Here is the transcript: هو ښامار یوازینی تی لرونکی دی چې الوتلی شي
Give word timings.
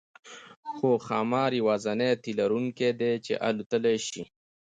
هو 0.77 0.91
ښامار 1.05 1.51
یوازینی 1.61 2.11
تی 2.23 2.31
لرونکی 2.39 2.89
دی 2.99 3.13
چې 3.25 3.33
الوتلی 3.47 3.97
شي 4.07 4.23